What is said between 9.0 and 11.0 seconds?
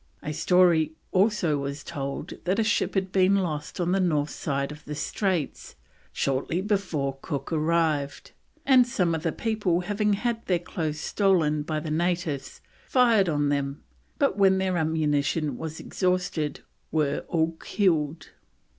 of the people having had their clothes